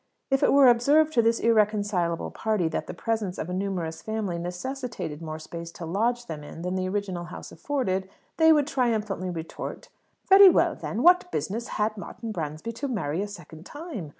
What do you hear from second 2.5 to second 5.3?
that the presence of a numerous family necessitated